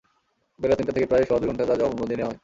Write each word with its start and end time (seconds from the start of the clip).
বেলা 0.59 0.75
তিনটা 0.77 0.93
থেকে 0.95 1.07
প্রায় 1.09 1.25
সোয়া 1.27 1.39
দুই 1.41 1.49
ঘণ্টা 1.49 1.63
তার 1.69 1.79
জবানবন্দি 1.81 2.15
নেওয়া 2.15 2.29
হয়। 2.29 2.39